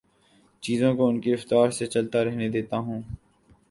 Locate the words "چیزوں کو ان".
0.63-1.19